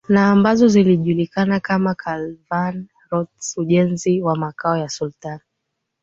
na 0.09 0.31
ambazo 0.31 0.67
zilijulikana 0.67 1.59
kama 1.59 1.95
Caravan 1.95 2.87
Routes 3.09 3.57
Ujenzi 3.57 4.21
wa 4.21 4.35
Makao 4.35 4.77
ya 4.77 4.89
Sultani 4.89 5.39